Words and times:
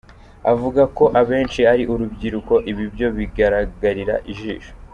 Avuga 0.51 0.81
ko 0.97 1.03
abenshi 1.21 1.61
ari 1.73 1.83
urubyiruko-ibi 1.93 2.83
byo 2.93 3.07
bigaragarira 3.17 4.15
ijisho. 4.31 4.71